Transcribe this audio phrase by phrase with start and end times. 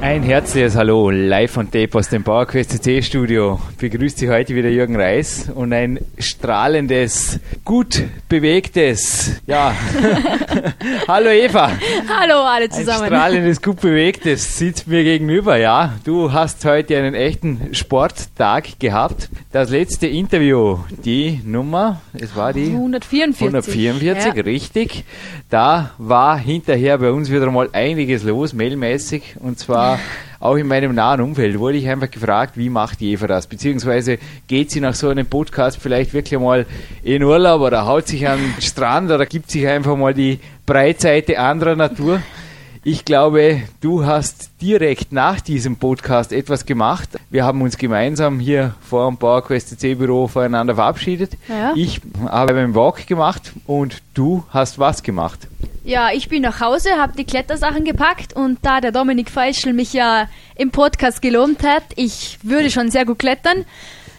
[0.00, 3.58] Ein herzliches Hallo, live von Tape aus dem PowerQuest CC Studio.
[3.78, 9.74] Begrüßt Sie heute wieder Jürgen Reis und ein strahlendes, gut bewegtes, ja.
[11.08, 11.72] Hallo Eva.
[12.08, 13.02] Hallo alle zusammen.
[13.02, 15.94] Ein strahlendes, gut bewegtes sitzt mir gegenüber, ja.
[16.04, 19.28] Du hast heute einen echten Sporttag gehabt.
[19.50, 23.48] Das letzte Interview, die Nummer, es war die 144.
[23.48, 24.42] 144, ja.
[24.42, 25.04] richtig.
[25.50, 29.87] Da war hinterher bei uns wieder mal einiges los, mailmäßig, und zwar
[30.40, 33.46] auch in meinem nahen Umfeld wurde ich einfach gefragt, wie macht Eva das?
[33.46, 36.66] Beziehungsweise geht sie nach so einem Podcast vielleicht wirklich mal
[37.02, 41.38] in Urlaub oder haut sich an den Strand oder gibt sich einfach mal die Breitseite
[41.38, 42.22] anderer Natur?
[42.90, 47.10] Ich glaube, du hast direkt nach diesem Podcast etwas gemacht.
[47.28, 51.32] Wir haben uns gemeinsam hier vor dem PowerQuest C Büro voneinander verabschiedet.
[51.48, 51.74] Ja.
[51.76, 55.48] Ich habe einen Walk gemacht und du hast was gemacht?
[55.84, 59.92] Ja, ich bin nach Hause, habe die Klettersachen gepackt und da der Dominik Feischl mich
[59.92, 63.66] ja im Podcast gelobt hat, ich würde schon sehr gut klettern.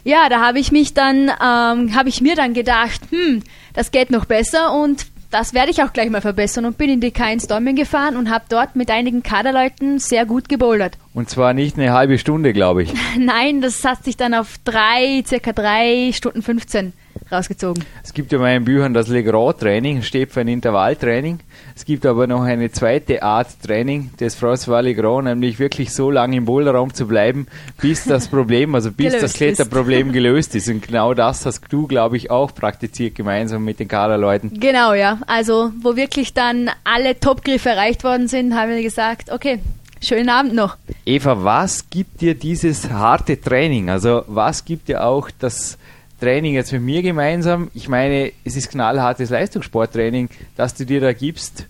[0.03, 3.41] Ja, da habe ich mich dann, ähm, habe ich mir dann gedacht, hm,
[3.73, 7.01] das geht noch besser und das werde ich auch gleich mal verbessern und bin in
[7.01, 10.97] die K1 Dormien gefahren und habe dort mit einigen Kaderleuten sehr gut gebouldert.
[11.13, 12.93] Und zwar nicht eine halbe Stunde, glaube ich.
[13.17, 16.93] Nein, das hat sich dann auf drei, circa drei Stunden 15
[17.31, 17.83] rausgezogen.
[18.03, 21.39] Es gibt ja in meinen Büchern das Legrand-Training, steht für ein Intervalltraining.
[21.75, 26.37] Es gibt aber noch eine zweite Art Training, das François Legrand, nämlich wirklich so lange
[26.37, 27.47] im Boulderraum zu bleiben,
[27.79, 30.67] bis das Problem, also bis das Kletterproblem gelöst ist.
[30.67, 34.59] Und genau das hast du, glaube ich, auch praktiziert gemeinsam mit den Kaderleuten.
[34.59, 35.19] Genau, ja.
[35.27, 39.59] Also, wo wirklich dann alle Topgriffe erreicht worden sind, haben wir gesagt, okay,
[40.01, 40.77] Schönen Abend noch.
[41.05, 43.89] Eva, was gibt dir dieses harte Training?
[43.89, 45.77] Also was gibt dir auch das
[46.19, 47.69] Training jetzt mit mir gemeinsam.
[47.73, 51.65] Ich meine, es ist knallhartes Leistungssporttraining, das du dir da gibst.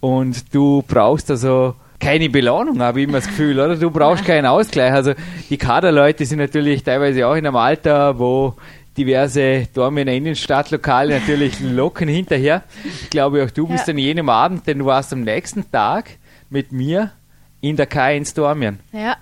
[0.00, 3.76] Und du brauchst also keine Belohnung, habe ich immer das Gefühl, oder?
[3.76, 4.92] Du brauchst keinen Ausgleich.
[4.92, 5.14] Also
[5.50, 8.54] die Kaderleute sind natürlich teilweise auch in einem Alter, wo
[8.96, 12.62] diverse Dormener Innenstadtlokale natürlich locken hinterher.
[12.84, 13.94] Ich glaube, auch du bist ja.
[13.94, 16.10] an jenem Abend, denn du warst am nächsten Tag
[16.50, 17.12] mit mir
[17.60, 18.78] in der K1 Dormien.
[18.92, 19.16] Ja,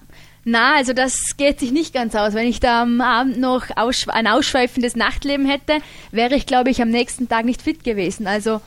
[0.48, 2.32] na, also das geht sich nicht ganz aus.
[2.34, 5.78] Wenn ich da am Abend noch ein ausschweifendes Nachtleben hätte,
[6.12, 8.28] wäre ich, glaube ich, am nächsten Tag nicht fit gewesen.
[8.28, 8.60] Also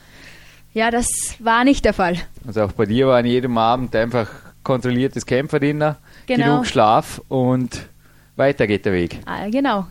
[0.73, 1.07] ja, das
[1.39, 2.17] war nicht der Fall.
[2.45, 4.27] Also auch bei dir war an jedem Abend einfach
[4.61, 5.95] kontrolliertes Kämpferdiener,
[6.27, 6.45] genau.
[6.45, 7.87] genug Schlaf und
[8.35, 9.19] weiter geht der Weg.
[9.25, 9.87] Ah, genau.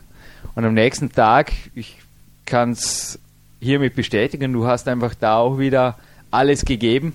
[0.54, 1.96] Und am nächsten Tag, ich
[2.44, 3.18] kann es
[3.60, 5.96] hiermit bestätigen, du hast einfach da auch wieder
[6.30, 7.14] alles gegeben.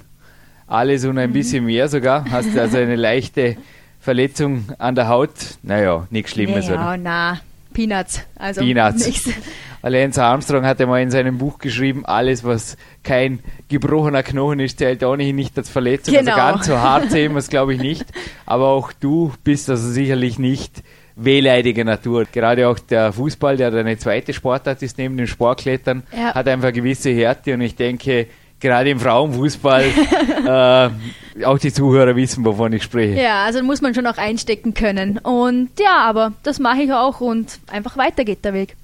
[0.65, 1.33] Alles und ein mhm.
[1.33, 2.25] bisschen mehr sogar.
[2.31, 3.55] Hast also eine leichte
[4.03, 5.29] Verletzung an der Haut,
[5.63, 6.67] naja, nichts Schlimmes.
[6.67, 6.97] Ja, oder?
[6.97, 7.39] na,
[7.73, 8.19] Peanuts.
[8.35, 9.05] Also Peanuts.
[9.07, 9.29] Nichts.
[9.81, 15.03] Lance Armstrong hat einmal in seinem Buch geschrieben, alles, was kein gebrochener Knochen ist, zählt
[15.03, 16.15] ohnehin nicht als Verletzung.
[16.15, 16.41] Also genau.
[16.41, 18.05] Also ganz so hart sehen wir es, glaube ich, nicht.
[18.45, 20.83] Aber auch du bist also sicherlich nicht
[21.15, 22.25] wehleidige Natur.
[22.29, 26.33] Gerade auch der Fußball, der eine zweite Sportart ist neben dem Sportklettern, ja.
[26.33, 28.27] hat einfach gewisse Härte und ich denke,
[28.63, 29.83] gerade im Frauenfußball
[31.37, 33.21] äh, auch die Zuhörer wissen, wovon ich spreche.
[33.21, 35.19] Ja, also muss man schon auch einstecken können.
[35.19, 38.75] Und ja, aber das mache ich auch und einfach weiter geht der Weg.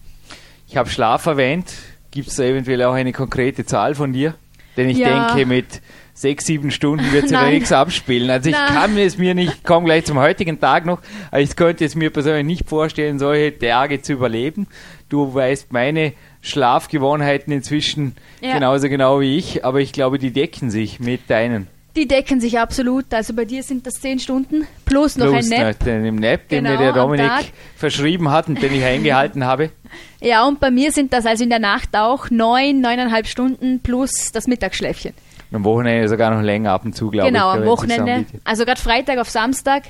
[0.68, 1.74] Ich habe Schlaf erwähnt.
[2.12, 4.36] Gibt es da eventuell auch eine konkrete Zahl von dir?
[4.78, 5.28] Denn ich ja.
[5.28, 5.82] denke, mit
[6.14, 8.30] sechs, sieben Stunden wird sich da nichts abspielen.
[8.30, 8.74] Also ich Nein.
[8.74, 11.00] kann es mir nicht, komme gleich zum heutigen Tag noch,
[11.32, 14.68] aber ich könnte es mir persönlich nicht vorstellen, solche Tage zu überleben.
[15.08, 18.54] Du weißt meine Schlafgewohnheiten inzwischen ja.
[18.54, 21.68] genauso genau wie ich, aber ich glaube, die decken sich mit deinen.
[21.96, 23.14] Die decken sich absolut.
[23.14, 25.80] Also bei dir sind das zehn Stunden plus noch plus ein Nap.
[25.84, 29.72] Den Nap, den genau, mir der Dominik verschrieben hat und den ich eingehalten habe.
[30.22, 34.32] Ja, und bei mir sind das also in der Nacht auch neun, neuneinhalb Stunden plus
[34.32, 35.14] das Mittagsschläfchen.
[35.52, 37.54] Am Wochenende sogar noch länger ab und zu, glaube genau, ich.
[37.56, 38.26] Genau, am Wochenende.
[38.44, 39.84] Also gerade Freitag auf Samstag,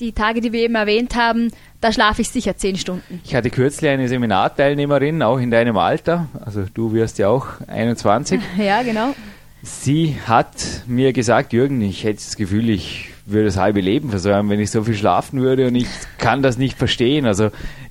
[0.00, 1.50] die Tage, die wir eben erwähnt haben,
[1.80, 3.20] da schlafe ich sicher zehn Stunden.
[3.24, 6.28] Ich hatte kürzlich eine Seminarteilnehmerin, auch in deinem Alter.
[6.44, 8.40] Also du wirst ja auch 21.
[8.58, 9.14] Ja, genau.
[9.62, 10.54] Sie hat
[10.86, 14.70] mir gesagt, Jürgen, ich hätte das Gefühl, ich würde das halbe Leben versäumen, wenn ich
[14.70, 15.88] so viel schlafen würde und ich
[16.18, 17.26] kann das nicht verstehen.
[17.26, 17.50] Also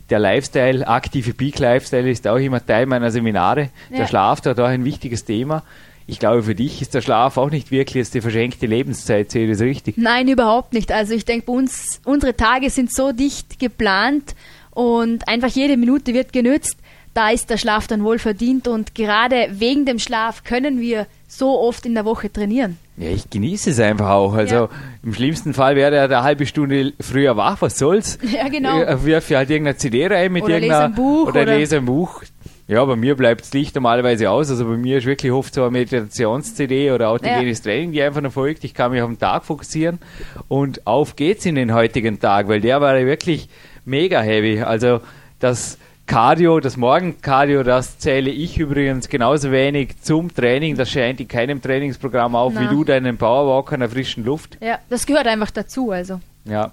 [0.10, 3.70] der Lifestyle, aktive Peak Lifestyle ist auch immer Teil meiner Seminare.
[3.90, 3.98] Ja.
[3.98, 5.64] Der Schlaf dort auch ein wichtiges Thema.
[6.08, 9.52] Ich glaube, für dich ist der Schlaf auch nicht wirklich die verschenkte Lebenszeit, sehe ich
[9.52, 9.98] das richtig?
[9.98, 10.92] Nein, überhaupt nicht.
[10.92, 14.36] Also ich denke, bei uns, unsere Tage sind so dicht geplant
[14.72, 16.78] und einfach jede Minute wird genützt,
[17.16, 21.60] da ist der Schlaf dann wohl verdient und gerade wegen dem Schlaf können wir so
[21.60, 22.78] oft in der Woche trainieren.
[22.98, 24.34] Ja, ich genieße es einfach auch.
[24.34, 24.70] Also Ja.
[25.04, 28.20] im schlimmsten Fall wäre er eine halbe Stunde früher wach, was soll's?
[28.22, 28.80] Ja, genau.
[28.82, 30.86] Äh, Wirf halt irgendeine CD rein mit Oder lese irgendeiner...
[30.86, 32.22] ein Buch, Oder, oder- lese ein Buch.
[32.68, 34.50] Ja, bei mir bleibt das Licht normalerweise aus.
[34.50, 38.34] Also bei mir ist wirklich oft so eine Meditations-CD oder autogenes Training, die einfach noch
[38.34, 38.64] folgt.
[38.64, 40.00] Ich kann mich auf den Tag fokussieren
[40.48, 43.50] und auf geht's in den heutigen Tag, weil der war ja wirklich
[43.86, 44.62] mega heavy.
[44.62, 45.02] Also
[45.40, 45.78] das
[46.08, 50.76] Cardio, das Morgencardio, das zähle ich übrigens genauso wenig zum Training.
[50.76, 52.72] Das scheint in keinem Trainingsprogramm auf, wie Na.
[52.72, 54.58] du deinen Powerwalk an der frischen Luft.
[54.60, 56.20] Ja, das gehört einfach dazu, also.
[56.46, 56.72] Ja.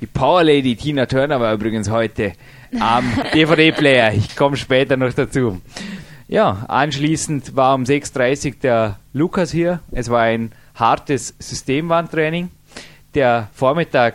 [0.00, 2.32] Die Power Lady Tina Turner war übrigens heute
[2.78, 3.04] am
[3.34, 4.14] DVD-Player.
[4.14, 5.60] Ich komme später noch dazu.
[6.28, 9.80] Ja, anschließend war um 6.30 Uhr der Lukas hier.
[9.90, 12.50] Es war ein hartes Systemwandtraining.
[13.14, 14.14] Der Vormittag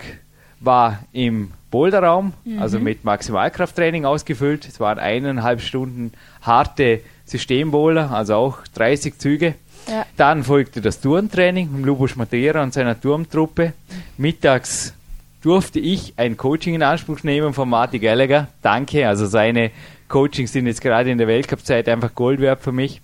[0.59, 4.68] war im Boulderraum, also mit Maximalkrafttraining ausgefüllt.
[4.68, 9.56] Es waren eineinhalb Stunden harte Systemboulder, also auch 30 Züge.
[9.88, 10.06] Ja.
[10.15, 13.74] Dann folgte das Turntraining mit Lubos Matera und seiner Turmtruppe.
[14.18, 14.94] Mittags
[15.42, 18.48] durfte ich ein Coaching in Anspruch nehmen von Marty Gallagher.
[18.62, 19.72] Danke, also seine
[20.07, 23.01] Coachings sind jetzt gerade in der Weltcup-Zeit einfach Gold wert für mich.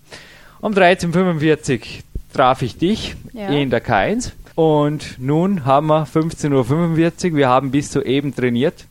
[0.60, 1.78] Um 13.45 Uhr
[2.32, 3.48] traf ich dich Ja.
[3.48, 7.36] in der K1 und nun haben wir 15.45 Uhr.
[7.36, 8.86] Wir haben bis soeben trainiert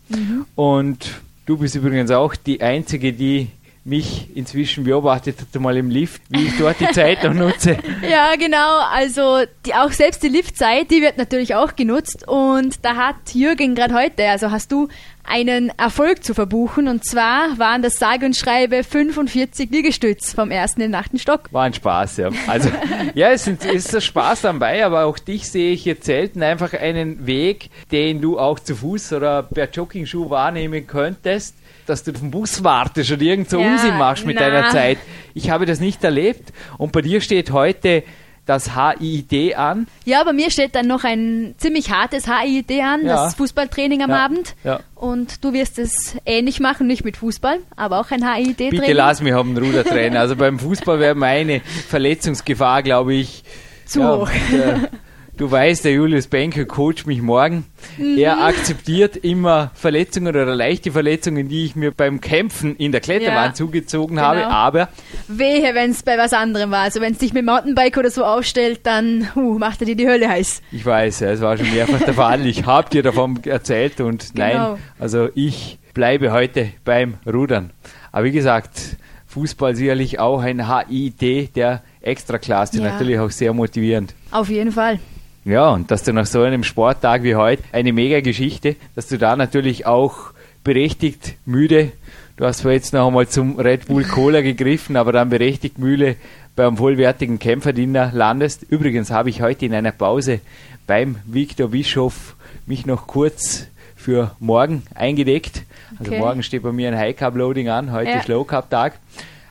[0.55, 1.09] und
[1.45, 3.47] du bist übrigens auch die Einzige, die
[3.85, 7.77] mich inzwischen beobachtet hat, mal im Lift, wie ich dort die Zeit noch nutze.
[8.09, 8.79] Ja, genau.
[8.91, 12.27] Also die, auch selbst die Liftzeit, die wird natürlich auch genutzt.
[12.27, 14.89] Und da hat Jürgen gerade heute, also hast du
[15.23, 16.87] einen Erfolg zu verbuchen.
[16.87, 21.51] Und zwar waren das sage und schreibe 45 Liegestütz vom ersten in den achten Stock.
[21.51, 22.29] War ein Spaß, ja.
[22.47, 22.69] Also,
[23.13, 26.73] ja, es es ist ein Spaß dabei, aber auch dich sehe ich jetzt selten einfach
[26.73, 32.19] einen Weg, den du auch zu Fuß oder per Joggingschuh wahrnehmen könntest, dass du auf
[32.19, 34.49] den Bus wartest oder irgend so Ja, Unsinn machst mit na.
[34.49, 34.97] deiner Zeit.
[35.33, 38.03] Ich habe das nicht erlebt und bei dir steht heute
[38.45, 39.87] das HID an.
[40.03, 43.23] Ja, bei mir steht dann noch ein ziemlich hartes HIID an, Ja.
[43.23, 44.55] das Fußballtraining am Ja, Abend.
[44.65, 44.81] ja.
[44.95, 48.81] Und du wirst es ähnlich machen, nicht mit Fußball, aber auch ein HIID-Training.
[48.81, 50.19] Bitte lass mich haben, Rudertrainer.
[50.19, 53.43] Also beim Fußball wäre meine Verletzungsgefahr, glaube ich,
[53.85, 54.29] Zu hoch.
[54.51, 54.89] Der,
[55.37, 57.65] du weißt, der Julius Benke coacht mich morgen.
[57.97, 58.17] Mhm.
[58.17, 63.49] Er akzeptiert immer Verletzungen oder leichte Verletzungen, die ich mir beim Kämpfen in der Kletterwand
[63.49, 64.27] Ja, zugezogen genau.
[64.27, 64.47] habe.
[64.47, 64.89] Aber
[65.27, 66.81] Wehe, wenn es bei was anderem war.
[66.81, 70.07] Also wenn es dich mit Mountainbike oder so aufstellt, dann uh, macht er dir die
[70.07, 70.61] Hölle heiß.
[70.71, 72.45] ich weiß, es war schon mehrfach der Fall.
[72.45, 74.77] Ich habe dir davon erzählt und nein, Genau.
[74.99, 77.71] also ich bleibe heute beim Rudern.
[78.11, 78.97] Aber wie gesagt,
[79.27, 82.83] Fußball sicherlich auch ein HID der Extraklasse, Ja.
[82.91, 84.13] natürlich auch sehr motivierend.
[84.31, 84.99] Auf jeden Fall.
[85.45, 89.17] Ja, und dass du nach so einem Sporttag wie heute eine mega Geschichte, dass du
[89.17, 90.31] da natürlich auch
[90.63, 91.91] berechtigt müde,
[92.37, 96.15] du hast zwar jetzt noch einmal zum Red Bull Cola gegriffen, aber dann berechtigt müde
[96.55, 98.63] beim vollwertigen Kämpferdiener landest.
[98.69, 100.39] Übrigens habe ich heute in einer Pause
[100.87, 102.35] beim Viktor Bischof
[102.65, 105.63] mich noch kurz für morgen eingedeckt.
[105.99, 106.19] Also Okay.
[106.19, 108.23] morgen steht bei mir ein High Carb Loading an, heute Ja.
[108.23, 108.93] Slow Carb Tag.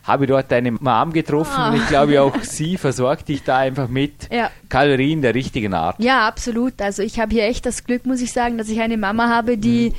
[0.05, 1.71] Habe dort deine Mom getroffen Ah.
[1.71, 4.51] und ich glaube auch sie versorgt dich da einfach mit Ja.
[4.69, 5.97] Kalorien der richtigen Art.
[5.99, 6.81] Ja, absolut.
[6.83, 9.57] Also ich habe hier echt das Glück, muss ich sagen, dass ich eine Mama habe,
[9.59, 9.93] die,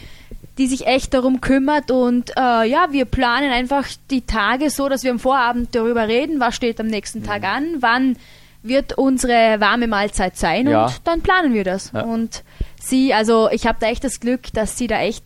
[0.57, 5.03] die sich echt darum kümmert und äh, ja, wir planen einfach die Tage so, dass
[5.03, 8.17] wir am Vorabend darüber reden, was steht am nächsten Tag an, wann
[8.61, 10.85] wird unsere warme Mahlzeit sein Ja.
[10.85, 11.91] und dann planen wir das.
[11.93, 12.01] Ja.
[12.01, 12.43] Und
[12.81, 15.23] sie, also ich habe da echt das Glück, dass sie da echt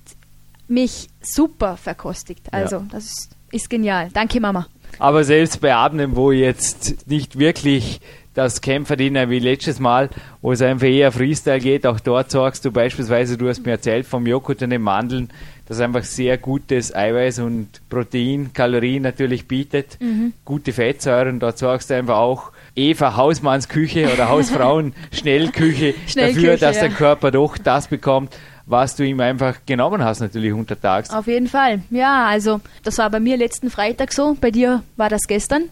[0.68, 2.42] mich super verkostigt.
[2.52, 4.10] Also das ist, ist genial.
[4.14, 4.68] Danke Mama.
[5.00, 8.00] Aber selbst bei Abenden, wo jetzt nicht wirklich
[8.38, 10.10] das Kämpferdiener wie letztes Mal,
[10.42, 14.06] wo es einfach eher Freestyle geht, auch dort sorgst du beispielsweise, du hast mir erzählt
[14.06, 15.30] vom Joghurt und den Mandeln,
[15.66, 19.98] das einfach sehr gutes Eiweiß und Protein, Kalorien natürlich bietet,
[20.46, 26.76] gute Fettsäuren, dort sorgst du einfach auch Eva Hausmannsküche oder Hausfrauen Schnellküche Schnellküche, dafür, dass
[26.76, 26.84] ja.
[26.84, 28.36] der Körper doch das bekommt,
[28.68, 31.10] was du ihm einfach genommen hast natürlich untertags.
[31.10, 31.82] Auf jeden Fall.
[31.90, 35.64] Ja, also das war bei mir letzten Freitag so, bei dir war das gestern.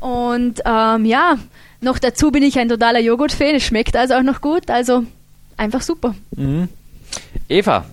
[0.00, 1.38] Und ähm, ja,
[1.80, 3.56] noch dazu bin ich ein totaler Joghurt-Fan.
[3.56, 4.70] Es schmeckt also auch noch gut.
[4.70, 5.04] Also
[5.56, 6.14] einfach super.
[6.36, 6.68] Mhm.
[7.48, 7.86] Eva,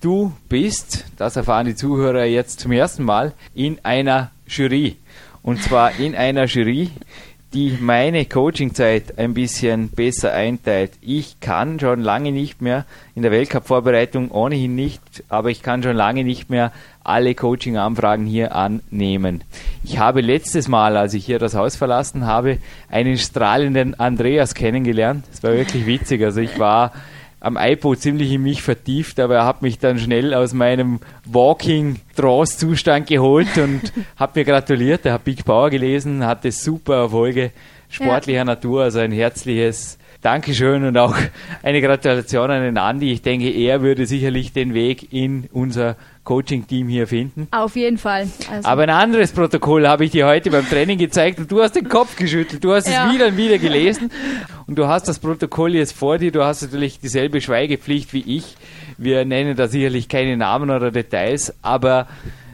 [0.00, 4.96] du bist, das erfahren die Zuhörer jetzt zum ersten Mal, in einer Jury.
[5.42, 6.90] Und zwar in einer Jury,
[7.52, 10.92] die meine Coachingzeit ein bisschen besser einteilt.
[11.00, 15.96] Ich kann schon lange nicht mehr in der Weltcup-Vorbereitung ohnehin nicht, aber ich kann schon
[15.96, 16.72] lange nicht mehr
[17.04, 19.42] alle Coaching-Anfragen hier annehmen.
[19.84, 22.58] Ich habe letztes Mal, als ich hier das Haus verlassen habe,
[22.90, 25.24] einen strahlenden Andreas kennengelernt.
[25.30, 26.22] Das war wirklich witzig.
[26.22, 26.92] Also ich war
[27.42, 33.08] am iPod ziemlich in mich vertieft, aber er hat mich dann schnell aus meinem Walking-Trance-Zustand
[33.08, 35.04] geholt und hat mir gratuliert.
[35.04, 37.50] Er hat Big Power gelesen, hatte super Erfolge
[37.88, 38.44] sportlicher ja.
[38.44, 41.16] Natur, also ein herzliches Dankeschön und auch
[41.64, 43.12] eine Gratulation an den Andi.
[43.12, 47.48] Ich denke, er würde sicherlich den Weg in unser Coaching-Team hier finden.
[47.50, 48.28] Auf jeden Fall.
[48.48, 48.68] Also.
[48.68, 51.88] Aber ein anderes Protokoll habe ich dir heute beim Training gezeigt und du hast den
[51.88, 52.62] Kopf geschüttelt.
[52.62, 53.08] Du hast ja.
[53.08, 54.12] es wieder und wieder gelesen
[54.68, 56.30] und du hast das Protokoll jetzt vor dir.
[56.30, 58.56] Du hast natürlich dieselbe Schweigepflicht wie ich.
[58.98, 62.06] Wir nennen da sicherlich keine Namen oder Details, aber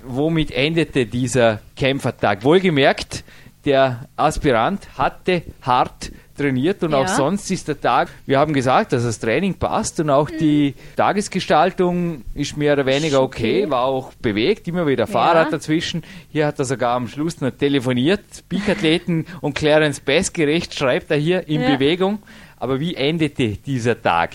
[0.07, 2.45] womit endete dieser Kämpfertag?
[2.45, 3.25] Wohlgemerkt,
[3.67, 6.99] der Aspirant hatte hart trainiert und ja.
[6.99, 10.39] auch sonst ist der Tag, wir haben gesagt, dass das Training passt und auch mhm.
[10.39, 15.51] die Tagesgestaltung ist mehr oder weniger okay, war auch bewegt, immer wieder Fahrrad ja.
[15.51, 16.03] dazwischen.
[16.31, 21.19] Hier hat er sogar am Schluss noch telefoniert, Peak-Athleten und Clarence Best gerecht schreibt er
[21.19, 21.75] hier in ja.
[21.75, 22.21] Bewegung.
[22.61, 24.31] Aber wie endete dieser Tag?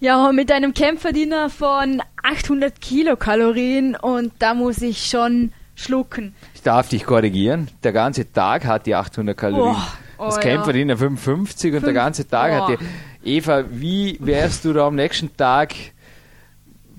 [0.00, 6.34] Ja, mit einem Kämpferdiener von 800 Kilokalorien und da muss ich schon schlucken.
[6.54, 7.68] Ich darf dich korrigieren.
[7.82, 9.76] Der ganze Tag hat die 800 Kalorien.
[9.76, 10.96] Oh, oh das Kämpferin ja.
[10.96, 12.54] 55 und Fünf, der ganze Tag oh.
[12.54, 13.36] hat die.
[13.36, 15.74] Eva, wie wärst du da am nächsten Tag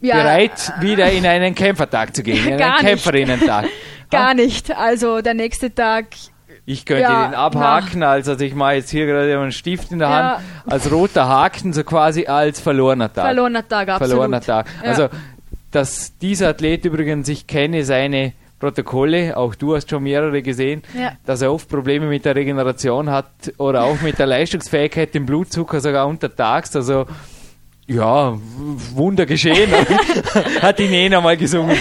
[0.02, 0.16] ja.
[0.16, 2.48] bereit, wieder in einen Kämpfertag zu gehen?
[2.48, 3.66] In einen Kämpferinnentag?
[4.12, 4.76] Gar nicht.
[4.76, 6.08] Also der nächste Tag
[6.70, 8.10] ich könnte ja, den abhaken, na.
[8.10, 10.72] also ich mache jetzt hier gerade einen Stift in der Hand, ja.
[10.72, 13.24] als roter Haken, so quasi als verlorener Tag.
[13.24, 14.10] Verlorener Tag, absolut.
[14.12, 14.68] Verlorener Tag.
[14.84, 14.90] Ja.
[14.90, 15.08] Also,
[15.72, 21.12] dass dieser Athlet übrigens, ich kenne seine Protokolle, auch du hast schon mehrere gesehen, ja.
[21.26, 25.80] dass er oft Probleme mit der Regeneration hat oder auch mit der Leistungsfähigkeit, dem Blutzucker
[25.80, 26.76] sogar untertags.
[26.76, 27.06] Also
[27.86, 28.38] ja,
[28.96, 29.72] Wunder geschehen,
[30.62, 31.78] hat die Nena mal gesungen.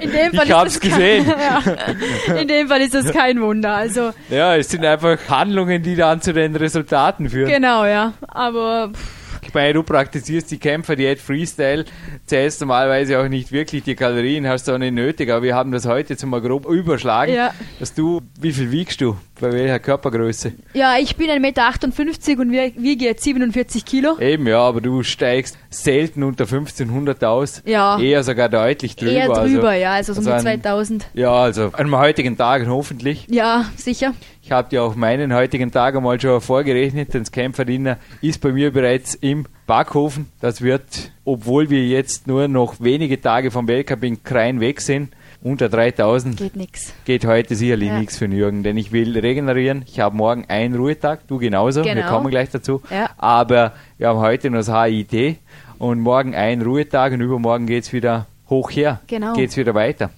[0.00, 1.26] In dem Fall ich hab's gesehen.
[2.28, 2.34] ja.
[2.34, 3.74] In dem Fall ist das kein Wunder.
[3.74, 7.50] Also ja, es sind einfach Handlungen, die dann zu den Resultaten führen.
[7.50, 8.14] Genau, ja.
[8.28, 9.21] Aber pff
[9.52, 11.84] ich meine, du praktizierst die Kämpfer, die Freestyle,
[12.24, 15.72] zählst normalerweise auch nicht wirklich die Kalorien, hast du auch nicht nötig, aber wir haben
[15.72, 17.52] das heute jetzt mal grob überschlagen, ja.
[17.78, 19.18] dass du, wie viel wiegst du?
[19.42, 20.52] Bei welcher Körpergröße?
[20.72, 24.16] Ja, ich bin 1,58 Meter und wiege jetzt 47 Kilo.
[24.20, 27.60] Eben, ja, aber du steigst selten unter 1500 aus.
[27.66, 27.98] Ja.
[27.98, 29.10] Eher sogar deutlich drüber.
[29.10, 31.06] Eher drüber, also, ja, also so also um 2000.
[31.14, 33.26] Ja, also an heutigen Tag hoffentlich.
[33.28, 34.14] Ja, sicher.
[34.44, 38.52] Ich habe dir auch meinen heutigen Tag einmal schon vorgerechnet, denn das Kämpferdiener ist bei
[38.52, 40.28] mir bereits im Backhofen.
[40.40, 45.12] Das wird, obwohl wir jetzt nur noch wenige Tage vom Weltcup in Krein weg sind,
[45.42, 46.92] unter 3000 geht nichts.
[47.04, 47.98] Geht heute sicherlich ja.
[47.98, 49.84] nichts für Jürgen, denn ich will regenerieren.
[49.86, 51.82] Ich habe morgen einen Ruhetag, du genauso.
[51.82, 51.96] Genau.
[51.96, 52.82] Wir kommen gleich dazu.
[52.90, 53.10] Ja.
[53.16, 55.38] Aber wir haben heute noch das HIT
[55.78, 59.00] und morgen einen Ruhetag und übermorgen geht es wieder hoch her.
[59.08, 59.34] Genau.
[59.34, 60.10] Geht es wieder weiter.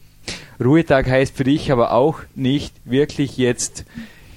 [0.62, 3.84] Ruhetag heißt für dich aber auch nicht wirklich jetzt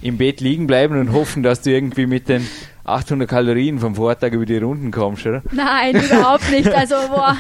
[0.01, 2.48] im Bett liegen bleiben und hoffen, dass du irgendwie mit den
[2.86, 5.44] 800 Kalorien vom Vortag über die Runden kommst, oder?
[5.51, 6.70] Nein, überhaupt nicht.
[6.70, 7.36] Also, boah,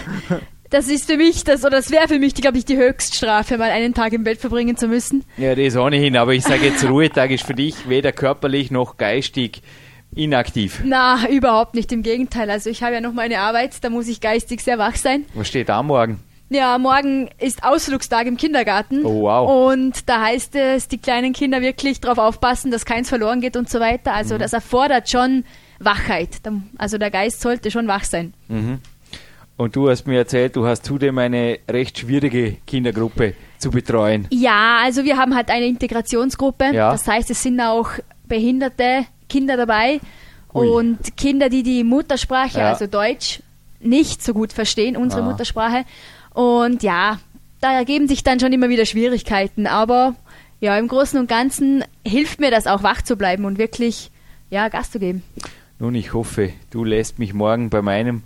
[0.69, 3.71] das ist für mich das, oder das wäre für mich, glaube ich, die Höchststrafe, mal
[3.71, 5.23] einen Tag im Bett verbringen zu müssen.
[5.37, 9.61] Ja, das ohnehin, aber ich sage jetzt, Ruhetag ist für dich weder körperlich noch geistig
[10.15, 10.81] inaktiv.
[10.83, 12.49] Na, überhaupt nicht, im Gegenteil.
[12.49, 15.25] Also ich habe ja noch meine Arbeit, da muss ich geistig sehr wach sein.
[15.33, 16.19] Was steht da morgen?
[16.49, 19.05] Ja, morgen ist Ausflugstag im Kindergarten.
[19.05, 19.73] Oh, wow.
[19.73, 23.69] Und da heißt es, die kleinen Kinder wirklich darauf aufpassen, dass keins verloren geht und
[23.69, 24.13] so weiter.
[24.13, 24.39] Also mhm.
[24.39, 25.43] das erfordert schon
[25.79, 26.29] Wachheit.
[26.77, 28.33] Also der Geist sollte schon wach sein.
[28.47, 28.79] Mhm.
[29.57, 34.27] Und du hast mir erzählt, du hast zudem eine recht schwierige Kindergruppe zu betreuen.
[34.29, 36.65] Ja, also wir haben halt eine Integrationsgruppe.
[36.73, 36.91] Ja.
[36.91, 37.89] Das heißt, es sind auch
[38.27, 39.99] behinderte Kinder dabei
[40.53, 40.67] Ui.
[40.67, 42.69] und Kinder, die die Muttersprache, ja.
[42.69, 43.41] also Deutsch,
[43.79, 45.25] nicht so gut verstehen, unsere ah.
[45.25, 45.85] Muttersprache.
[46.35, 47.19] Und ja,
[47.59, 49.65] da ergeben sich dann schon immer wieder Schwierigkeiten.
[49.65, 50.13] Aber
[50.59, 54.11] ja, im Großen und Ganzen hilft mir das auch wach zu bleiben und wirklich
[54.51, 55.23] ja, Gas zu geben.
[55.79, 58.23] Nun, ich hoffe, du lässt mich morgen bei meinem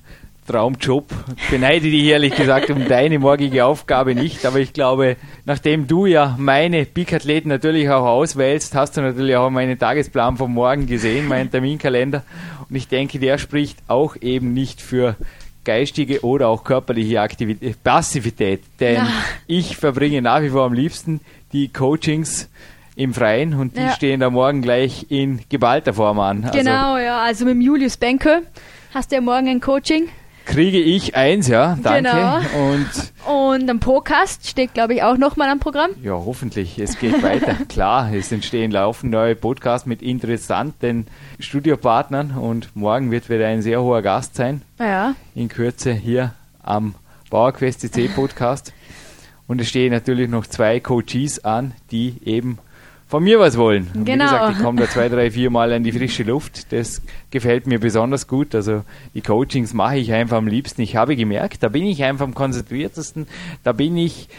[0.51, 1.05] Traumjob.
[1.50, 5.15] Beneide dich ehrlich gesagt um deine morgige Aufgabe nicht, aber ich glaube,
[5.46, 10.53] nachdem du ja meine Peak-Athleten natürlich auch auswählst, hast du natürlich auch meinen Tagesplan vom
[10.53, 12.24] Morgen gesehen, meinen Terminkalender.
[12.70, 15.15] Und ich denke, der spricht auch eben nicht für
[15.63, 18.62] geistige oder auch körperliche Aktivität, Passivität.
[18.79, 19.08] Denn ja.
[19.48, 21.22] ich verbringe nach wie vor am liebsten
[21.53, 22.50] die Coachings
[22.96, 23.91] im Freien und die ja.
[23.91, 26.43] stehen da morgen gleich in geballter Form an.
[26.43, 28.43] Also genau, ja, also mit Julius Benke
[28.93, 30.10] hast du ja morgen ein Coaching
[30.45, 32.10] kriege ich eins, ja, danke.
[32.10, 32.38] Genau.
[32.71, 32.89] Und,
[33.25, 35.91] und ein Podcast steht, glaube ich, auch nochmal am Programm.
[36.01, 36.79] Ja, hoffentlich.
[36.79, 37.55] Es geht weiter.
[37.69, 41.07] Klar, es entstehen laufend neue Podcasts mit interessanten
[41.39, 44.62] Studiopartnern und morgen wird wieder ein sehr hoher Gast sein.
[44.79, 45.15] Ja.
[45.36, 46.95] In Kürze hier am
[47.29, 48.74] Bauerquest CC Podcast.
[49.48, 52.60] Und es stehen natürlich noch zwei Coaches an, die eben
[53.11, 53.89] von mir was wollen.
[53.93, 54.23] Und Genau.
[54.23, 56.71] Wie gesagt, ich komme da zwei, drei, vier Mal in die frische Luft.
[56.71, 58.55] Das gefällt mir besonders gut.
[58.55, 60.81] Also die Coachings mache ich einfach am liebsten.
[60.81, 63.27] Ich habe gemerkt, da bin ich einfach am konzentriertesten.
[63.65, 64.29] Da bin ich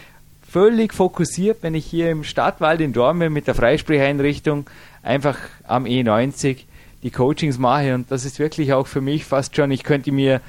[0.50, 4.66] völlig fokussiert, wenn ich hier im Stadtwald in Dormen mit der Freisprecheinrichtung
[5.02, 5.36] einfach
[5.68, 6.56] am E90
[7.02, 7.94] die Coachings mache.
[7.94, 10.40] Und das ist wirklich auch für mich fast schon, ich könnte mir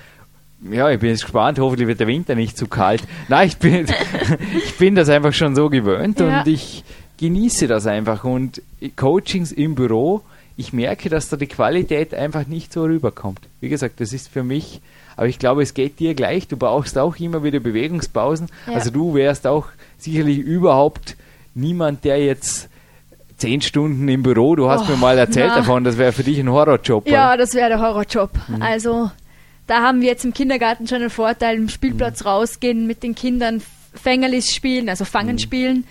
[0.72, 3.04] ja, ich bin jetzt gespannt, hoffentlich wird der Winter nicht zu kalt.
[3.28, 3.86] Nein, ich bin,
[4.66, 6.40] ich bin das einfach schon so gewöhnt Ja.
[6.40, 6.86] und ich
[7.24, 8.26] genieße das einfach.
[8.26, 8.62] Und
[8.98, 10.22] Coachings im Büro,
[10.58, 13.40] ich merke, dass da die Qualität einfach nicht so rüberkommt.
[13.62, 14.82] Wie gesagt, das ist für mich,
[15.16, 16.48] aber ich glaube, es geht dir gleich.
[16.50, 18.48] Du brauchst auch immer wieder Bewegungspausen.
[18.68, 18.74] Ja.
[18.74, 21.16] Also du wärst auch sicherlich überhaupt
[21.56, 22.68] niemand, der jetzt
[23.38, 25.58] zehn Stunden im Büro, du hast Oh, mir mal erzählt na.
[25.58, 27.08] davon, das wäre für dich ein Horrorjob.
[27.10, 27.38] Ja, oder?
[27.38, 28.32] das wäre der Horrorjob.
[28.48, 28.62] Mhm.
[28.62, 29.12] Also
[29.68, 31.70] da haben wir jetzt im Kindergarten schon einen Vorteil, im Mhm.
[31.70, 33.62] Spielplatz rausgehen, mit den Kindern
[33.96, 35.40] Fängerlis spielen, also Fangen Mhm.
[35.40, 35.84] spielen.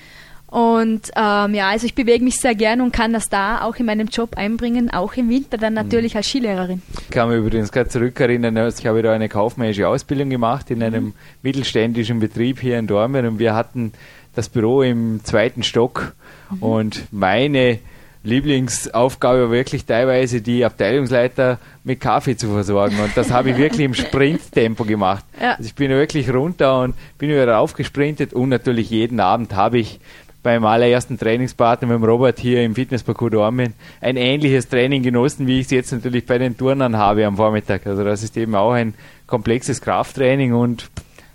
[0.53, 3.87] Und ähm, ja, also ich bewege mich sehr gern und kann das da auch in
[3.87, 5.77] meinem Job einbringen, auch im Winter dann Mhm.
[5.79, 6.83] natürlich als Skilehrerin.
[7.01, 10.83] Ich kann mich übrigens gerade zurückerinnern, also ich habe da eine kaufmännische Ausbildung gemacht in
[10.83, 13.93] einem mittelständischen Betrieb hier in Dortmund und wir hatten
[14.35, 16.13] das Büro im zweiten Stock
[16.61, 17.79] und meine
[18.25, 23.85] Lieblingsaufgabe war wirklich teilweise die Abteilungsleiter mit Kaffee zu versorgen und das habe ich wirklich
[23.85, 25.25] im Sprinttempo gemacht.
[25.41, 25.53] Ja.
[25.53, 29.99] Also ich bin wirklich runter und bin wieder aufgesprintet und natürlich jeden Abend habe ich
[30.43, 35.61] beim allerersten Trainingspartner mit dem Robert hier im Fitnessparcours Dormen ein ähnliches Training genossen, wie
[35.61, 37.87] ich es jetzt natürlich bei den Turnern habe am Vormittag.
[37.87, 38.95] Also das ist eben auch ein
[39.27, 40.91] komplexes Krafttraining und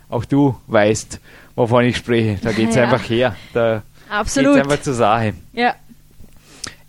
[0.09, 1.19] auch du weißt,
[1.55, 2.37] wovon ich spreche.
[2.41, 2.83] Da geht es Ja.
[2.83, 3.35] einfach her.
[3.53, 4.57] Da geht es Absolut.
[4.57, 5.33] einfach zur Sache.
[5.53, 5.75] Ja.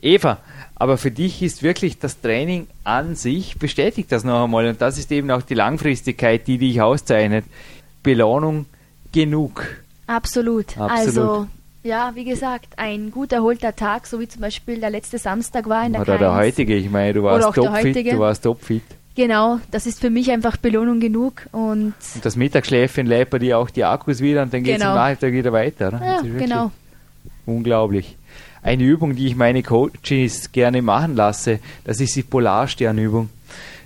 [0.01, 0.39] Eva,
[0.77, 4.99] aber für dich ist wirklich das Training an sich, bestätigt das noch einmal, und das
[4.99, 7.45] ist eben auch die Langfristigkeit, die dich auszeichnet.
[8.05, 8.67] Belohnung
[9.13, 9.67] genug.
[10.07, 10.79] Absolut.
[10.79, 10.91] Absolut.
[10.91, 11.47] Also,
[11.89, 15.85] ja, wie gesagt, ein gut erholter Tag, so wie zum Beispiel der letzte Samstag war
[15.87, 16.37] in der Oder der K1.
[16.37, 18.83] heutige, ich meine, du warst auch der topfit, du warst topfit.
[19.17, 23.71] Genau, das ist für mich einfach Belohnung genug und Und das Mittagsschläfchen bei dir auch
[23.71, 24.93] die Akkus wieder und dann geht es Genau.
[24.93, 26.01] am Nachmittag wieder weiter.
[26.05, 26.71] Ja, genau.
[27.47, 28.17] Unglaublich.
[28.63, 33.31] Eine Übung, die ich meine Coaches gerne machen lasse, das ist die Polarsternübung.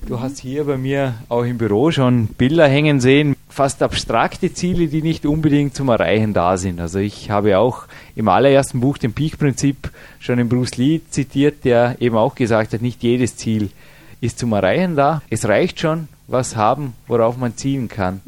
[0.07, 4.87] Du hast hier bei mir auch im Büro schon Bilder hängen sehen, fast abstrakte Ziele,
[4.89, 6.81] die nicht unbedingt zum Erreichen da sind.
[6.81, 7.85] Also ich habe auch
[8.17, 12.83] im allerersten Buch den Peak-Prinzip schon in Bruce Lee zitiert, der eben auch gesagt hat,
[12.83, 13.71] nicht jedes Ziel
[14.21, 15.21] ist zum Erreichen da.
[15.31, 18.21] Es reicht schon, was haben, worauf man zielen kann.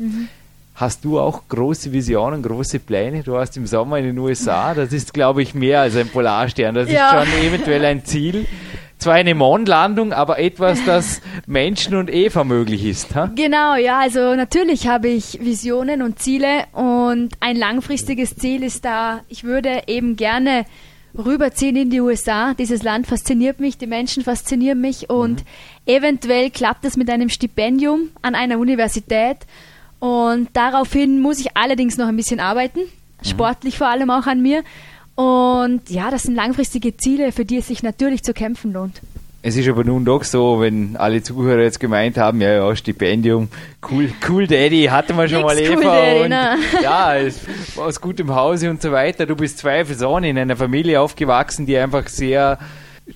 [0.75, 3.23] Hast du auch große Visionen, große Pläne?
[3.23, 4.75] Du warst im Sommer in den USA.
[4.75, 6.75] Das ist, glaube ich, mehr als ein Polarstern.
[6.75, 7.23] Das Ja.
[7.23, 8.47] ist schon eventuell ein Ziel.
[9.05, 13.15] Zwar eine Mondlandung, aber etwas, das Menschen und Eva möglich ist.
[13.15, 13.31] Ha?
[13.35, 19.21] Genau, ja, also natürlich habe ich Visionen und Ziele und ein langfristiges Ziel ist da,
[19.29, 20.65] ich würde eben gerne
[21.19, 22.55] rüberziehen in die USA.
[22.55, 25.45] Dieses Land fasziniert mich, die Menschen faszinieren mich und
[25.85, 29.37] eventuell klappt es mit einem Stipendium an einer Universität
[29.99, 32.81] und daraufhin muss ich allerdings noch ein bisschen arbeiten,
[33.23, 34.63] sportlich vor allem auch an mir.
[35.15, 39.01] Und ja, das sind langfristige Ziele, für die es sich natürlich zu kämpfen lohnt.
[39.47, 43.49] Es ist aber nun doch so, wenn alle Zuhörer jetzt gemeint haben, ja, ja, Stipendium,
[43.91, 46.57] cool, cool Daddy, hatte man schon mal Cool Eva Daddy, und ne?
[46.83, 47.15] ja,
[47.77, 49.27] aus gutem Hause und so weiter.
[49.27, 52.59] Du bist zweifelsohne in einer Familie aufgewachsen, die einfach sehr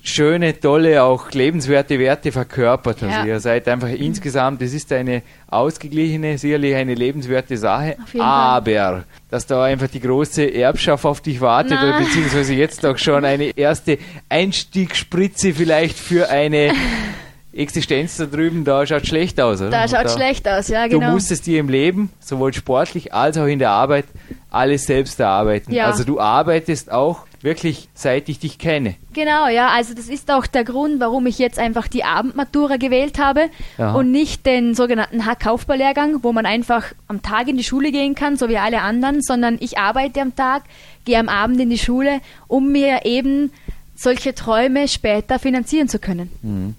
[0.03, 3.01] schöne, tolle, auch lebenswerte Werte verkörpert.
[3.01, 3.25] Also Ja.
[3.25, 8.21] ihr seid einfach insgesamt, es ist eine ausgeglichene, sicherlich eine lebenswerte Sache, jeden Fall.
[8.21, 13.25] aber dass da einfach die große Erbschaft auf dich wartet oder beziehungsweise jetzt auch schon
[13.25, 13.97] eine erste
[14.29, 16.71] Einstiegsspritze vielleicht für eine
[17.53, 19.71] Existenz da drüben, da schaut schlecht aus, oder?
[19.71, 21.13] Da schaut Da- schlecht aus, ja, Du genau.
[21.13, 24.05] musstest dir im Leben, sowohl sportlich als auch in der Arbeit,
[24.51, 25.73] alles selbst erarbeiten.
[25.73, 25.85] Ja.
[25.87, 28.95] Also du arbeitest auch wirklich, seit ich dich kenne.
[29.13, 33.17] Genau, ja, also das ist auch der Grund, warum ich jetzt einfach die Abendmatura gewählt
[33.19, 33.93] habe Ja.
[33.93, 38.37] und nicht den sogenannten Hack-Kaufbaulehrgang, wo man einfach am Tag in die Schule gehen kann,
[38.37, 40.63] so wie alle anderen, sondern ich arbeite am Tag,
[41.05, 43.51] gehe am Abend in die Schule, um mir eben
[43.95, 46.75] solche Träume später finanzieren zu können.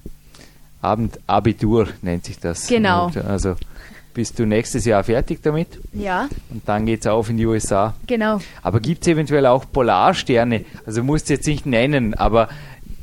[0.83, 2.66] Abendabitur nennt sich das.
[2.66, 3.11] Genau.
[3.29, 3.57] Also
[4.14, 7.94] bist du nächstes Jahr fertig damit Ja, und dann geht's auf in die USA.
[8.07, 8.40] genau.
[8.62, 10.64] Aber gibt es eventuell auch Polarsterne?
[10.87, 12.49] Also musst du jetzt nicht nennen, aber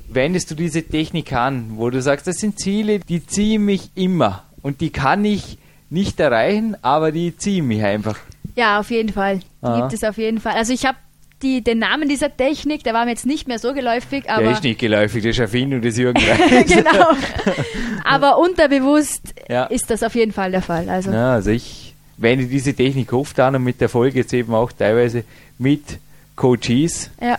[0.10, 4.44] wendest du diese Technik an, wo du sagst, das sind Ziele, die ziehen mich immer
[4.62, 5.58] und die kann ich
[5.90, 8.18] nicht erreichen, aber die ziehen mich einfach.
[8.56, 9.40] Ja, auf jeden Fall.
[9.40, 9.80] Die Aha.
[9.82, 10.54] gibt es auf jeden Fall.
[10.56, 10.98] Also ich habe
[11.42, 14.52] die, den Namen dieser Technik, der war mir jetzt nicht mehr so geläufig, aber Der
[14.54, 16.20] ist nicht geläufig, das ist Erfindung des Jürgen
[16.68, 17.12] genau.
[18.04, 19.66] Aber unterbewusst Ja.
[19.66, 20.90] ist das auf jeden Fall der Fall.
[20.90, 24.54] Also Ja, also ich wende diese Technik oft an und mit der Folge jetzt eben
[24.56, 25.24] auch teilweise
[25.60, 25.84] mit
[26.36, 27.38] Coaches, ja,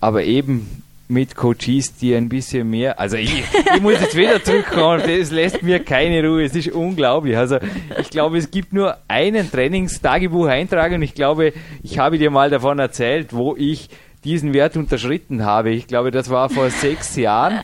[0.00, 0.81] aber eben
[1.12, 3.44] mit Coaches, die ein bisschen mehr, also ich,
[3.74, 7.36] ich muss jetzt wieder zurückkommen, das lässt mir keine Ruhe, es ist unglaublich.
[7.36, 7.58] Also
[8.00, 12.78] ich glaube, es gibt nur einen Trainingstagebucheintrag und ich glaube, ich habe dir mal davon
[12.78, 13.88] erzählt, wo ich
[14.24, 15.70] diesen Wert unterschritten habe.
[15.70, 17.60] Ich glaube, das war vor sechs Jahren.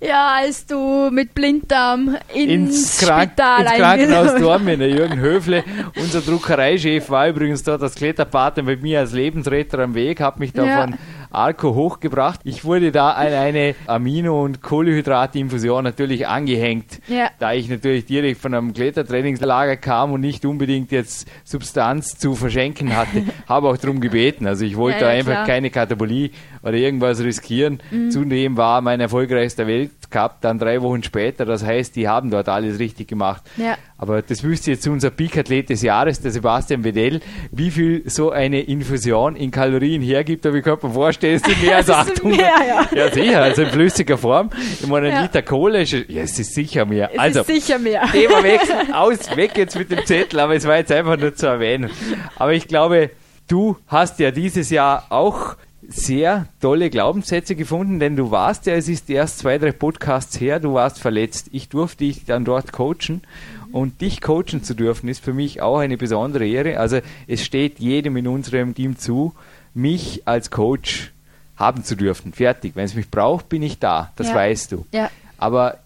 [0.00, 5.64] Ja, als du mit Blinddarm ins, ins, Krank Spital ins Krankenhaus Dormen, der Jürgen Höfle,
[5.96, 10.52] unser Druckereichef, war übrigens dort als Kletterpartner mit mir als Lebensretter am Weg, hat mich
[10.52, 10.86] da Ja.
[11.30, 12.40] Arco hochgebracht.
[12.44, 17.30] Ich wurde da an eine Amino- und Kohlehydratinfusion natürlich angehängt, Ja.
[17.38, 22.96] da ich natürlich direkt von einem Klettertrainingslager kam und nicht unbedingt jetzt Substanz zu verschenken
[22.96, 23.24] hatte.
[23.48, 24.46] Habe auch darum gebeten.
[24.46, 25.46] Also ich wollte Ja, da ja, einfach klar.
[25.46, 26.30] keine Katabolie
[26.62, 27.80] oder irgendwas riskieren.
[27.90, 28.10] Mhm.
[28.10, 31.44] Zudem war mein erfolgreichster Weltcup dann drei Wochen später.
[31.44, 33.42] Das heißt, die haben dort alles richtig gemacht.
[33.56, 33.76] Ja.
[33.96, 38.60] Aber das wüsste jetzt unser Peak-Athlet des Jahres, der Sebastian Wedell, wie viel so eine
[38.62, 40.46] Infusion in Kalorien hergibt.
[40.46, 42.36] Aber ich könnte mir vorstellen, es sind mehr als Das ist 800.
[42.38, 42.88] mehr, ja.
[43.06, 44.50] ja, sicher, also in flüssiger Form.
[44.80, 45.22] Ich meine, ein Ja.
[45.22, 47.10] Liter Kohle ist, ja, es ist sicher mehr.
[47.12, 48.02] Es also, ist sicher mehr.
[48.12, 51.46] Thema wechseln, aus, weg jetzt mit dem Zettel, aber es war jetzt einfach nur zu
[51.46, 51.90] erwähnen.
[52.36, 53.10] Aber ich glaube,
[53.48, 55.56] du hast ja dieses Jahr auch
[55.88, 60.60] sehr tolle Glaubenssätze gefunden, denn du warst ja, es ist erst zwei, drei Podcasts her,
[60.60, 61.48] du warst verletzt.
[61.52, 63.22] Ich durfte dich dann dort coachen
[63.72, 66.78] und dich coachen zu dürfen, ist für mich auch eine besondere Ehre.
[66.78, 69.34] Also es steht jedem in unserem Team zu,
[69.72, 71.12] mich als Coach
[71.56, 72.32] haben zu dürfen.
[72.34, 72.72] Fertig.
[72.76, 74.12] Wenn es mich braucht, bin ich da.
[74.16, 74.34] Das Ja.
[74.34, 74.86] weißt du.
[74.92, 75.10] Ja.
[75.38, 75.78] Aber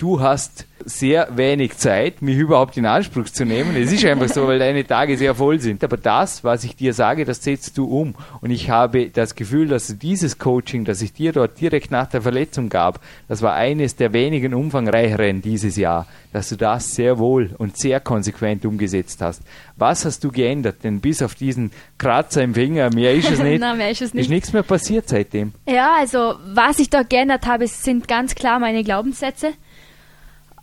[0.00, 3.76] du hast sehr wenig Zeit, mich überhaupt in Anspruch zu nehmen.
[3.76, 5.84] Es ist einfach so, weil deine Tage sehr voll sind.
[5.84, 8.14] Aber das, was ich dir sage, das setzt du um.
[8.40, 12.22] Und ich habe das Gefühl, dass dieses Coaching, das ich dir dort direkt nach der
[12.22, 17.50] Verletzung gab, das war eines der wenigen umfangreicheren dieses Jahr, dass du das sehr wohl
[17.58, 19.42] und sehr konsequent umgesetzt hast.
[19.76, 20.76] Was hast du geändert?
[20.82, 24.08] Denn bis auf diesen Kratzer im Finger, mehr ist es nicht, Nein, mehr ist es
[24.08, 24.30] ist nicht.
[24.30, 25.52] nichts mehr passiert seitdem.
[25.68, 29.52] Ja, also was ich da geändert habe, sind ganz klar meine Glaubenssätze.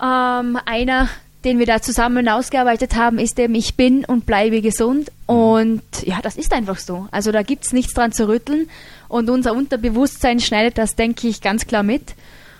[0.01, 1.09] Ähm, einer,
[1.43, 5.11] den wir da zusammen ausgearbeitet haben, ist eben, ich bin und bleibe gesund.
[5.25, 7.07] Und ja, das ist einfach so.
[7.11, 8.69] Also da gibt's nichts dran zu rütteln.
[9.07, 12.15] Und unser Unterbewusstsein schneidet das, denke ich, ganz klar mit.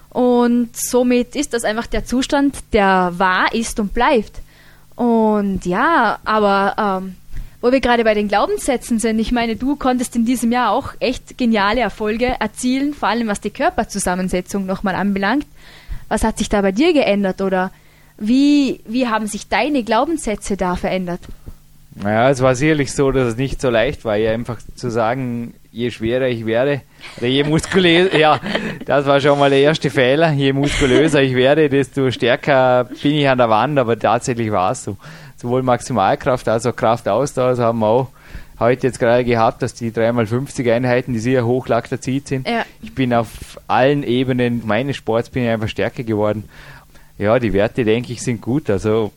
[0.09, 4.39] Und somit ist das einfach der Zustand, der wahr ist und bleibt.
[4.95, 7.15] Und ja, aber ähm,
[7.61, 10.93] wo wir gerade bei den Glaubenssätzen sind, ich meine, du konntest in diesem Jahr auch
[10.99, 15.45] echt geniale Erfolge erzielen, vor allem was die Körperzusammensetzung nochmal anbelangt.
[16.09, 17.71] Was hat sich da bei dir geändert oder
[18.17, 21.21] wie, wie haben sich deine Glaubenssätze da verändert?
[21.95, 25.55] Naja, es war sicherlich so, dass es nicht so leicht war, ja einfach zu sagen,
[25.71, 26.81] je schwerer ich werde,
[27.17, 28.39] oder je muskulöser, ja,
[28.85, 33.27] das war schon mal der erste Fehler, je muskulöser ich werde, desto stärker bin ich
[33.27, 34.97] an der Wand, aber tatsächlich war es so.
[35.37, 38.09] Sowohl Maximalkraft als auch Kraftausdauer, das haben wir auch
[38.59, 42.47] heute jetzt gerade gehabt, dass die 3x50 Einheiten, die sehr hochlaktatit sind.
[42.47, 42.65] Ja.
[42.81, 46.45] Ich bin auf allen Ebenen meines Sports bin ich einfach stärker geworden.
[47.17, 48.69] Ja, die Werte, denke ich, sind gut.
[48.69, 49.11] Also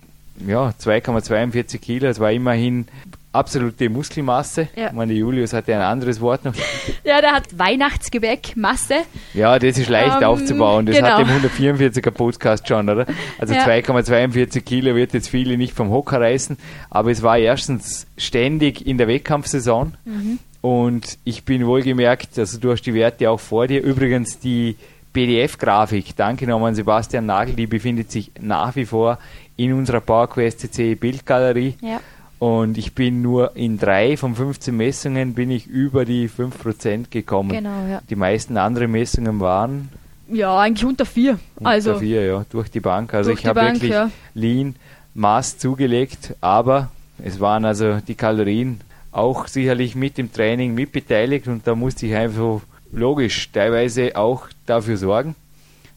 [0.46, 2.86] ja, 2,42 Kilo, das war immerhin
[3.32, 4.68] absolute Muskelmasse.
[4.74, 4.88] Ja.
[4.88, 6.54] Ich meine, Julius hatte ein anderes Wort noch.
[7.04, 8.94] Ja, der hat Weihnachtsgebäck, Masse.
[9.34, 10.86] Ja, das ist leicht Ähm, aufzubauen.
[10.86, 11.08] Das genau.
[11.18, 13.06] hat im 144er Podcast schon, oder?
[13.38, 13.64] Also Ja.
[13.64, 16.56] 2,42 Kilo wird jetzt viele nicht vom Hocker reißen,
[16.90, 20.38] aber es war erstens ständig in der Wettkampfsaison Mhm.
[20.60, 23.82] und ich bin wohlgemerkt, also du hast die Werte auch vor dir.
[23.82, 24.76] Übrigens die
[25.12, 29.18] PDF-Grafik, danke nochmal an Sebastian Nagel, die befindet sich nach wie vor
[29.56, 31.74] in unserer PowerQuest CC Bildgalerie.
[31.80, 32.00] Ja.
[32.40, 37.50] Und ich bin nur in drei von 15 Messungen bin ich über die 5% gekommen.
[37.50, 38.00] Genau, ja.
[38.08, 39.90] Die meisten anderen Messungen waren
[40.26, 41.38] Ja, eigentlich unter vier.
[41.56, 43.12] unter also, vier, ja, durch die Bank.
[43.12, 44.10] Also ich habe wirklich ja.
[44.32, 44.74] Lean
[45.12, 46.90] Maß zugelegt, aber
[47.22, 48.80] es waren also die Kalorien
[49.12, 54.96] auch sicherlich mit im Training mitbeteiligt und da musste ich einfach logisch teilweise auch dafür
[54.96, 55.34] sorgen,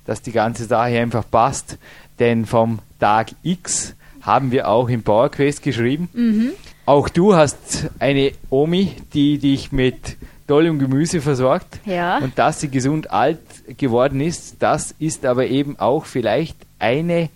[0.06, 1.78] dass die ganze Sache einfach passt.
[2.20, 6.10] Denn vom Tag X haben wir auch im PowerQuest geschrieben.
[6.14, 6.50] Mhm.
[6.86, 11.80] Auch du hast eine Omi, die dich mit tollem Gemüse versorgt.
[11.86, 12.18] Ja.
[12.18, 13.40] Und dass sie gesund alt
[13.78, 17.30] geworden ist, das ist aber eben auch vielleicht eine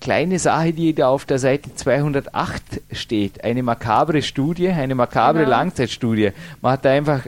[0.00, 3.42] kleine Sache, die da auf der Seite 208 steht.
[3.42, 5.50] Eine makabre Studie, eine makabre Genau.
[5.50, 6.30] Langzeitstudie.
[6.60, 7.26] Man hat da einfach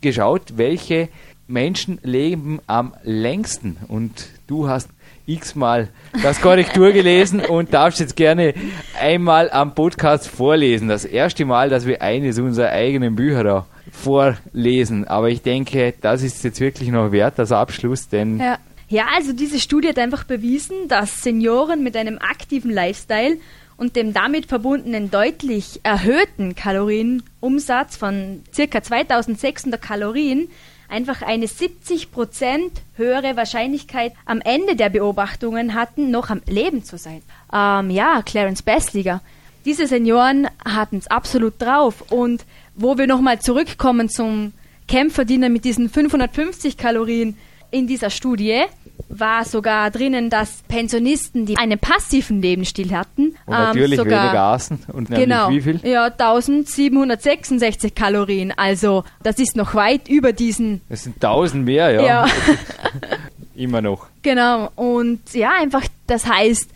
[0.00, 1.08] geschaut, welche
[1.48, 3.76] Menschen leben am längsten.
[3.88, 4.88] Und du hast
[5.26, 5.88] x-mal
[6.22, 8.54] das Korrektur gelesen und darfst jetzt gerne
[9.00, 10.88] einmal am Podcast vorlesen.
[10.88, 15.06] Das erste Mal, dass wir eines unserer eigenen Bücher da vorlesen.
[15.06, 18.58] Aber ich denke, das ist jetzt wirklich noch wert, das Abschluss, denn Ja.
[18.88, 23.38] ja, also diese Studie hat einfach bewiesen, dass Senioren mit einem aktiven Lifestyle
[23.76, 28.82] und dem damit verbundenen deutlich erhöhten Kalorienumsatz von ca.
[28.82, 30.48] 2600 Kalorien
[30.88, 37.22] einfach eine 70% höhere Wahrscheinlichkeit am Ende der Beobachtungen hatten, noch am Leben zu sein.
[37.52, 39.20] Ähm, ja, Clarence Bessliger.
[39.64, 42.04] Diese Senioren hatten es absolut drauf.
[42.10, 42.44] Und
[42.74, 44.52] wo wir nochmal zurückkommen zum
[44.86, 47.36] Kämpferdiener mit diesen 550 Kalorien
[47.76, 48.62] in dieser Studie,
[49.08, 54.42] war sogar drinnen, dass Pensionisten, die einen passiven Lebensstil hatten, und natürlich ähm, sogar, weniger
[54.42, 55.80] aßen und genau, wie viel?
[55.84, 58.52] Ja, 1766 Kalorien.
[58.56, 60.80] Also das ist noch weit über diesen.
[60.88, 62.02] Das sind 1000 mehr, ja.
[62.04, 62.26] Ja.
[63.54, 64.06] Immer noch.
[64.22, 64.70] Genau.
[64.74, 66.70] Und ja, einfach, das heißt,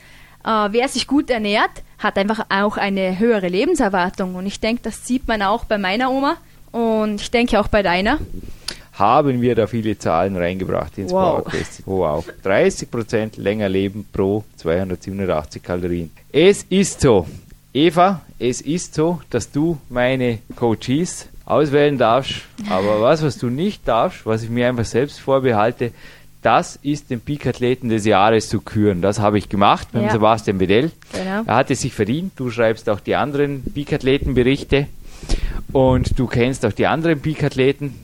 [0.45, 4.35] äh, wer sich gut ernährt, hat einfach auch eine höhere Lebenserwartung.
[4.35, 6.37] Und ich denke, das sieht man auch bei meiner Oma
[6.73, 8.19] und ich denke auch bei deiner
[9.01, 11.43] haben wir da viele Zahlen reingebracht ins wow.
[11.43, 11.83] Powerquest.
[11.87, 12.25] Wow.
[12.45, 16.11] 30% länger leben pro 287 Kalorien.
[16.31, 17.27] Es ist so,
[17.73, 23.89] Eva, es ist so, dass du meine Coaches auswählen darfst, aber was, was du nicht
[23.89, 25.93] darfst, was ich mir einfach selbst vorbehalte,
[26.43, 29.03] das ist den Peak-Athleten des Jahres zu küren.
[29.03, 30.11] Das habe ich gemacht mit ja.
[30.11, 30.91] Sebastian Bedell.
[31.13, 31.43] Genau.
[31.45, 32.33] Er hat es sich verdient.
[32.37, 34.87] Du schreibst auch die anderen Peak-Athleten-Berichte
[35.73, 37.95] und du kennst auch die anderen Peak-Athleten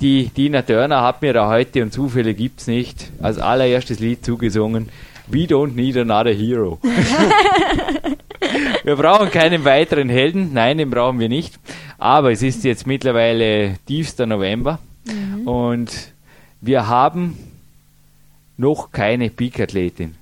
[0.00, 4.90] die Dina Turner hat mir da heute und Zufälle gibt's nicht als allererstes Lied zugesungen.
[5.28, 6.78] We don't need another hero.
[8.84, 10.52] wir brauchen keinen weiteren Helden.
[10.52, 11.58] Nein, den brauchen wir nicht.
[11.98, 15.48] Aber es ist jetzt mittlerweile tiefster November mhm.
[15.48, 16.12] und
[16.60, 17.36] wir haben
[18.56, 20.14] noch keine Peak-Athletin.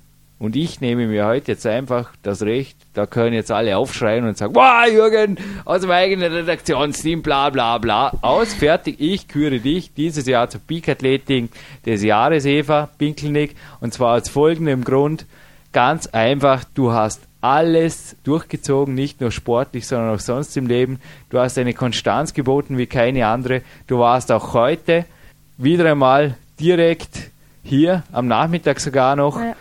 [0.45, 4.37] Und ich nehme mir heute jetzt einfach das Recht, da können jetzt alle aufschreien und
[4.37, 8.13] sagen, wow, Jürgen, aus dem eigenen Redaktionsteam, bla bla bla.
[8.21, 11.49] Aus, fertig, ich küre dich dieses Jahr zur Peak-Athletin
[11.83, 13.55] des Jahres, Eva Pinkelnick.
[13.79, 15.25] Und zwar aus folgendem Grund.
[15.73, 20.99] Ganz einfach, du hast alles durchgezogen, nicht nur sportlich, sondern auch sonst im Leben.
[21.31, 23.63] Du hast eine Konstanz geboten wie keine andere.
[23.87, 25.05] Du warst auch heute
[25.57, 27.31] wieder einmal direkt
[27.63, 29.39] hier, am Nachmittag sogar noch.
[29.39, 29.55] Ja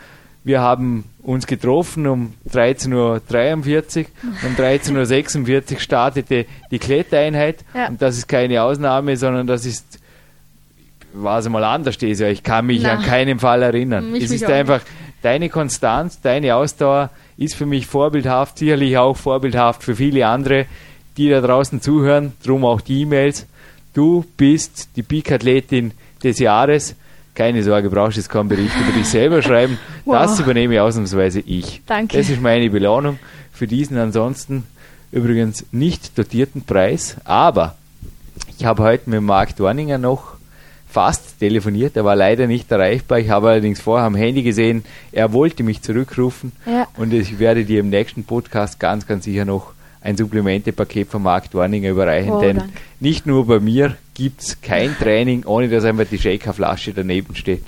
[0.45, 3.21] wir haben uns getroffen um 13.43 Uhr.
[4.45, 7.65] Um 13.46 Uhr startete die Klettereinheit.
[7.75, 7.89] Ja.
[7.89, 9.99] Und das ist keine Ausnahme, sondern das ist,
[11.15, 12.29] war es mal anders, Desia.
[12.29, 12.93] Ich kann mich Na.
[12.93, 14.13] an keinen Fall erinnern.
[14.13, 14.83] Mich es ist einfach,
[15.23, 20.67] deine Konstanz, deine Ausdauer ist für mich vorbildhaft, sicherlich auch vorbildhaft für viele andere,
[21.17, 22.35] die da draußen zuhören.
[22.45, 23.47] Drum auch die E-Mails.
[23.95, 26.97] Du bist die Peak-Athletin des Jahres
[27.35, 29.79] keine Sorge, brauchst jetzt keinen Bericht über dich selber schreiben.
[30.07, 30.17] Wow.
[30.17, 31.81] Das übernehme ausnahmsweise ich.
[31.87, 32.19] Danke.
[32.19, 33.19] Das ist meine Belohnung
[33.55, 34.65] für diesen ansonsten
[35.13, 37.17] übrigens nicht dotierten Preis.
[37.25, 37.75] Aber
[38.59, 40.35] ich habe heute mit Marc Dorninger noch
[40.91, 41.97] fast telefoniert.
[41.97, 43.19] Er war leider nicht erreichbar.
[43.19, 46.53] Ich habe allerdings vorher am Handy gesehen, er wollte mich zurückrufen.
[46.67, 46.87] Ja.
[46.97, 49.73] Und ich werde dir im nächsten Podcast ganz, ganz sicher noch
[50.05, 52.31] ein Supplementepaket von Marc Dorninger überreichen.
[52.31, 52.73] Oh, denn danke.
[53.01, 57.65] nicht nur bei mir gibt es kein Training, ohne dass einfach die Shaker-Flasche daneben steht.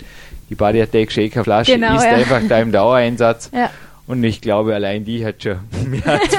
[0.51, 2.11] Die Body Attack Shaker-Flasche genau, ist ja.
[2.11, 3.51] einfach da im Dauereinsatz.
[3.53, 3.71] Ja.
[4.07, 5.59] Und ich glaube, allein die hat schon
[5.91, 6.39] mehr als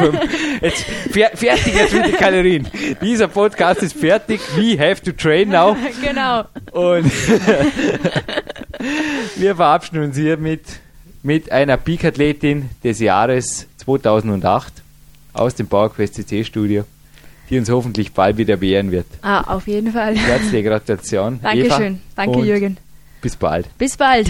[0.61, 2.67] jetzt fertig jetzt mit den Kalorien.
[3.01, 4.39] Dieser Podcast ist fertig.
[4.55, 5.75] We have to train now.
[6.01, 6.45] genau.
[6.71, 7.11] Und
[9.35, 10.61] wir verabschieden uns hier mit,
[11.23, 14.83] mit einer Peak-Athletin des Jahres 2008
[15.39, 16.85] aus dem PowerQuest CC Studio
[17.49, 19.05] die uns hoffentlich bald wieder beehren wird.
[19.21, 20.15] Ah, auf jeden Fall.
[20.15, 21.39] Herzliche Gratulation.
[21.41, 21.93] Dankeschön.
[21.93, 22.77] Eva, Danke, Jürgen.
[23.21, 23.67] Bis bald.
[23.77, 24.29] Bis bald.